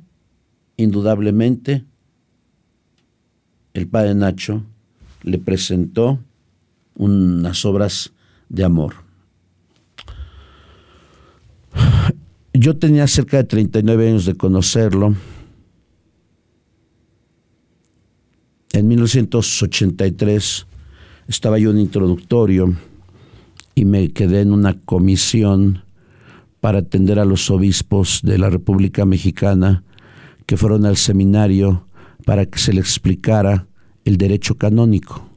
indudablemente, 0.78 1.84
el 3.74 3.86
Padre 3.88 4.14
Nacho 4.14 4.62
le 5.22 5.38
presentó 5.38 6.20
unas 6.94 7.64
obras 7.66 8.12
de 8.48 8.64
amor. 8.64 8.94
Yo 12.54 12.78
tenía 12.78 13.06
cerca 13.06 13.36
de 13.36 13.44
39 13.44 14.08
años 14.08 14.24
de 14.24 14.34
conocerlo. 14.34 15.14
En 18.72 18.88
1983 18.88 20.66
estaba 21.26 21.58
yo 21.58 21.70
en 21.70 21.78
introductorio 21.78 22.74
y 23.74 23.84
me 23.84 24.10
quedé 24.10 24.40
en 24.40 24.52
una 24.52 24.74
comisión 24.80 25.82
para 26.60 26.78
atender 26.78 27.18
a 27.18 27.24
los 27.24 27.50
obispos 27.50 28.20
de 28.22 28.38
la 28.38 28.50
República 28.50 29.04
Mexicana 29.04 29.84
que 30.48 30.56
fueron 30.56 30.86
al 30.86 30.96
seminario 30.96 31.86
para 32.24 32.46
que 32.46 32.58
se 32.58 32.72
les 32.72 32.86
explicara 32.86 33.68
el 34.06 34.16
derecho 34.16 34.56
canónico. 34.56 35.28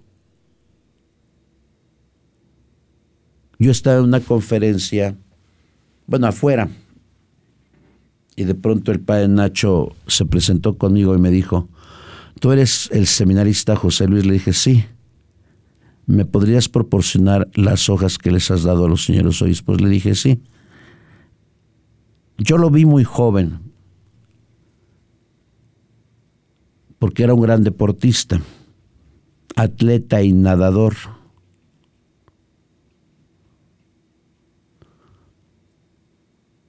Yo 3.59 3.71
estaba 3.71 3.97
en 3.97 4.05
una 4.05 4.21
conferencia, 4.21 5.17
bueno, 6.07 6.27
afuera, 6.27 6.69
y 8.37 8.45
de 8.45 8.55
pronto 8.55 8.93
el 8.93 9.01
padre 9.01 9.27
Nacho 9.27 9.93
se 10.07 10.25
presentó 10.25 10.77
conmigo 10.77 11.13
y 11.13 11.19
me 11.19 11.29
dijo, 11.29 11.67
¿tú 12.39 12.53
eres 12.53 12.87
el 12.93 13.05
seminarista 13.05 13.75
José 13.75 14.07
Luis? 14.07 14.25
Le 14.25 14.33
dije, 14.33 14.53
sí. 14.53 14.85
¿Me 16.05 16.23
podrías 16.23 16.69
proporcionar 16.69 17.49
las 17.53 17.89
hojas 17.89 18.17
que 18.17 18.31
les 18.31 18.49
has 18.49 18.63
dado 18.63 18.85
a 18.85 18.89
los 18.89 19.03
señores 19.03 19.41
obispos? 19.41 19.81
Le 19.81 19.89
dije, 19.89 20.15
sí. 20.15 20.41
Yo 22.37 22.57
lo 22.57 22.71
vi 22.71 22.85
muy 22.85 23.03
joven, 23.03 23.70
porque 27.01 27.23
era 27.23 27.33
un 27.33 27.41
gran 27.41 27.63
deportista, 27.63 28.39
atleta 29.55 30.21
y 30.21 30.33
nadador 30.33 30.93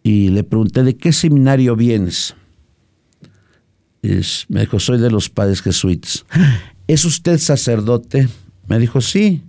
y 0.02 0.30
le 0.30 0.42
pregunté, 0.42 0.84
¿de 0.84 0.96
qué 0.96 1.12
seminario 1.12 1.76
vienes? 1.76 2.34
me 4.48 4.60
dijo, 4.60 4.80
soy 4.80 4.98
de 4.98 5.10
los 5.10 5.28
padres 5.28 5.60
jesuitas. 5.60 6.24
¿Es 6.86 7.04
usted 7.04 7.36
sacerdote? 7.36 8.26
Me 8.68 8.78
dijo, 8.78 9.02
sí, 9.02 9.42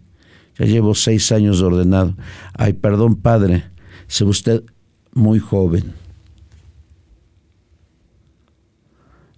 ya 0.60 0.66
llevo 0.66 0.96
seis 0.96 1.32
años 1.32 1.62
ordenado. 1.62 2.14
Ay, 2.56 2.74
perdón, 2.74 3.16
padre, 3.16 3.64
se 4.08 4.26
usted 4.26 4.66
muy 5.14 5.40
joven. 5.40 6.03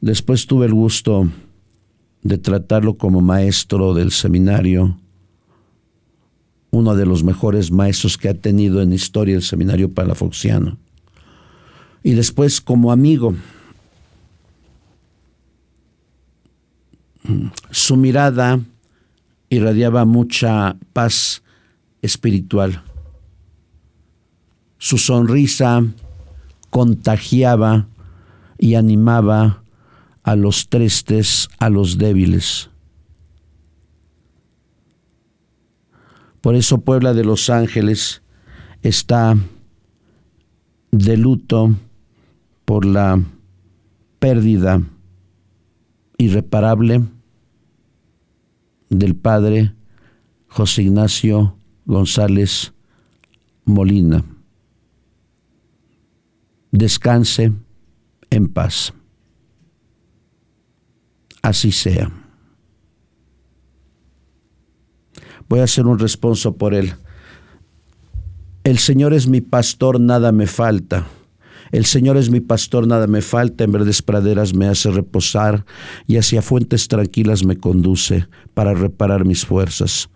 Después 0.06 0.46
tuve 0.46 0.68
el 0.68 0.74
gusto 0.76 1.28
de 2.22 2.38
tratarlo 2.38 2.96
como 2.96 3.22
maestro 3.22 3.96
del 3.96 4.12
seminario, 4.12 5.00
uno 6.70 6.94
de 6.94 7.08
los 7.08 7.24
mejores 7.24 7.72
maestros 7.72 8.16
que 8.16 8.30
ha 8.30 8.36
tenido 8.36 8.84
en 8.84 8.94
historia 8.94 9.36
el 9.36 9.42
seminario 9.42 9.92
palafoxiano 9.92 10.78
y 12.04 12.12
después 12.12 12.62
como 12.62 12.92
amigo. 12.92 13.34
Su 17.72 17.98
mirada 17.98 18.60
irradiaba 19.50 20.06
mucha 20.06 20.78
paz 20.94 21.42
espiritual. 22.04 22.84
Su 24.78 25.00
sonrisa 25.00 25.84
contagiaba 26.70 27.88
y 28.60 28.76
animaba 28.76 29.65
a 30.26 30.36
los 30.36 30.70
tristes, 30.70 31.48
a 31.60 31.70
los 31.70 32.00
débiles. 32.00 32.72
Por 36.42 36.56
eso 36.56 36.80
Puebla 36.80 37.14
de 37.14 37.24
los 37.24 37.52
Ángeles 37.52 38.24
está 38.82 39.38
de 40.90 41.18
luto 41.18 41.76
por 42.66 42.86
la 42.86 43.22
pérdida 44.18 44.82
irreparable 46.18 47.04
del 48.90 49.16
Padre 49.16 49.76
José 50.48 50.82
Ignacio 50.84 51.56
González 51.86 52.74
Molina. 53.64 54.26
Descanse 56.72 57.52
en 58.32 58.48
paz. 58.48 58.92
Así 61.46 61.72
sea. 61.72 62.10
Voy 65.48 65.60
a 65.60 65.66
hacer 65.66 65.86
un 65.86 66.00
responso 66.00 66.58
por 66.58 66.74
él. 66.74 66.96
El 68.64 68.80
Señor 68.80 69.14
es 69.14 69.28
mi 69.28 69.42
pastor, 69.42 70.00
nada 70.00 70.32
me 70.32 70.48
falta. 70.48 71.06
El 71.72 71.86
Señor 71.86 72.18
es 72.18 72.32
mi 72.32 72.40
pastor, 72.40 72.88
nada 72.88 73.06
me 73.06 73.22
falta, 73.22 73.64
en 73.64 73.72
verdes 73.72 74.02
praderas 74.02 74.56
me 74.56 74.68
hace 74.68 74.90
reposar 74.90 75.66
y 76.08 76.18
hacia 76.18 76.42
fuentes 76.42 76.88
tranquilas 76.88 77.46
me 77.46 77.58
conduce 77.58 78.28
para 78.56 78.74
reparar 78.74 79.24
mis 79.24 79.46
fuerzas. 79.46 80.10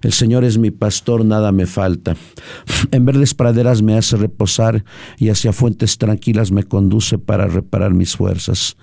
El 0.00 0.12
Señor 0.12 0.44
es 0.44 0.58
mi 0.58 0.70
pastor, 0.70 1.24
nada 1.24 1.50
me 1.50 1.66
falta. 1.66 2.14
En 2.92 3.04
verdes 3.04 3.34
praderas 3.34 3.82
me 3.82 3.98
hace 3.98 4.16
reposar 4.16 4.84
y 5.18 5.30
hacia 5.30 5.52
fuentes 5.52 5.98
tranquilas 5.98 6.52
me 6.52 6.62
conduce 6.62 7.18
para 7.18 7.48
reparar 7.48 7.94
mis 7.94 8.14
fuerzas. 8.14 8.76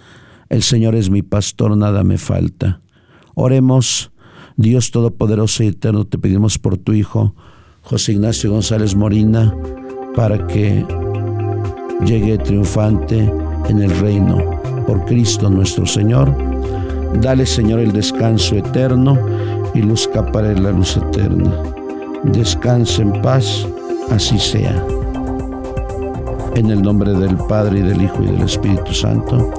El 0.55 0.63
Señor 0.63 0.95
es 0.95 1.09
mi 1.09 1.21
pastor, 1.21 1.75
nada 1.75 2.05
me 2.05 2.17
falta. 2.17 2.79
Oremos, 3.33 4.13
Dios 4.55 4.89
Todopoderoso 4.89 5.63
y 5.63 5.67
Eterno, 5.67 6.05
te 6.05 6.17
pedimos 6.17 6.57
por 6.57 6.77
tu 6.77 6.93
Hijo, 6.93 7.35
José 7.81 8.13
Ignacio 8.13 8.51
González 8.51 8.95
Morina, 8.95 9.53
para 10.15 10.47
que 10.47 10.85
llegue 12.05 12.37
triunfante 12.37 13.29
en 13.67 13.81
el 13.81 13.91
reino 13.99 14.37
por 14.87 15.03
Cristo 15.03 15.49
nuestro 15.49 15.85
Señor. 15.85 16.33
Dale, 17.19 17.45
Señor, 17.45 17.81
el 17.81 17.91
descanso 17.91 18.55
eterno 18.55 19.19
y 19.73 19.81
luzca 19.81 20.25
para 20.31 20.53
él 20.53 20.63
la 20.63 20.71
luz 20.71 20.95
eterna. 20.95 21.51
Descanse 22.23 23.01
en 23.01 23.21
paz, 23.21 23.67
así 24.09 24.39
sea. 24.39 24.81
En 26.55 26.71
el 26.71 26.81
nombre 26.81 27.11
del 27.11 27.35
Padre 27.35 27.79
y 27.79 27.81
del 27.81 28.03
Hijo 28.03 28.23
y 28.23 28.27
del 28.27 28.43
Espíritu 28.43 28.93
Santo. 28.93 29.51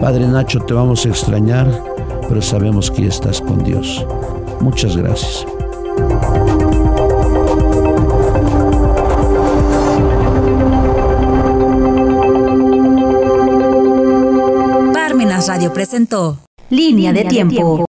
Padre 0.00 0.26
Nacho, 0.28 0.60
te 0.60 0.74
vamos 0.74 1.04
a 1.04 1.08
extrañar, 1.08 1.66
pero 2.28 2.40
sabemos 2.40 2.90
que 2.90 3.06
estás 3.06 3.40
con 3.40 3.62
Dios. 3.64 4.06
Muchas 4.60 4.96
gracias. 4.96 5.44
Parmenas 14.92 15.48
Radio 15.48 15.72
presentó 15.72 16.38
Línea 16.70 17.12
de 17.12 17.24
Tiempo. 17.24 17.86